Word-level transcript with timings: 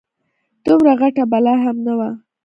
دومره 0.67 0.91
غټه 1.01 1.23
بلا 1.31 1.55
هم 1.63 1.77
نه 1.85 1.93
وه. 1.97 2.09